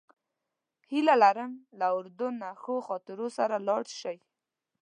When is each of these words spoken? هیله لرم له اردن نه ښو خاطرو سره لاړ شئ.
هیله 0.91 1.15
لرم 1.23 1.51
له 1.79 1.87
اردن 1.97 2.33
نه 2.43 2.49
ښو 2.61 2.75
خاطرو 2.87 3.27
سره 3.37 3.55
لاړ 3.67 3.83
شئ. 3.99 4.17